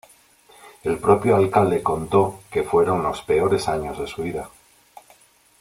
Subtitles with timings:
[0.83, 4.49] El propio alcalde contó que fueron los peores años de su vida.